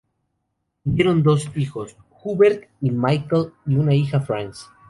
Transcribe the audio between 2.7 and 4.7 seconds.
y Michel y una hija France.